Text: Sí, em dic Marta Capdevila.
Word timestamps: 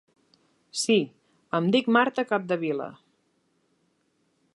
Sí, 0.83 0.95
em 1.59 1.67
dic 1.75 1.91
Marta 1.97 2.25
Capdevila. 2.31 2.87